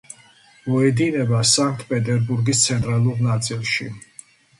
მოედინება 0.69 1.41
სანქტ-პეტერბურგის 1.49 2.63
ცენტრალურ 2.69 3.21
ნაწილში. 3.27 3.87